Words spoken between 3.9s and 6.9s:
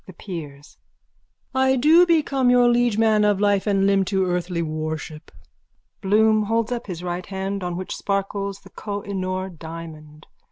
to earthly worship. _(Bloom holds up